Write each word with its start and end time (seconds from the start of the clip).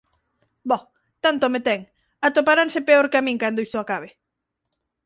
Boh, 0.69 0.83
tanto 1.23 1.45
me 1.53 1.59
ten: 1.67 1.79
atoparanse 2.27 2.79
peor 2.89 3.05
ca 3.13 3.25
min 3.25 3.37
cando 3.43 3.63
isto 3.67 3.77
acabe. 3.79 4.09